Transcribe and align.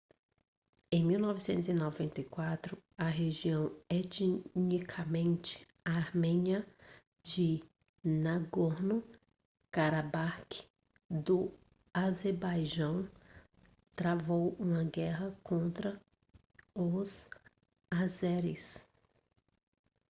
em 0.91 1.05
1994 1.05 2.75
a 2.97 3.05
região 3.07 3.71
etnicamente 3.87 5.67
armênia 5.85 6.65
de 7.21 7.63
nagorno-karabakh 8.03 10.65
do 11.07 11.51
azerbaijão 11.93 13.07
travou 13.93 14.55
uma 14.57 14.83
guerra 14.83 15.37
contra 15.43 16.01
os 16.73 17.27
azeris 17.91 18.83